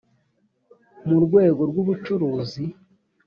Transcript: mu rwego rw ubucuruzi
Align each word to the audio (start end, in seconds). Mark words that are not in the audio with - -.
mu 1.07 1.17
rwego 1.25 1.61
rw 1.69 1.75
ubucuruzi 1.83 2.63